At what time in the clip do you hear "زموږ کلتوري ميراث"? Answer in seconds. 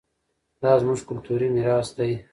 0.81-1.89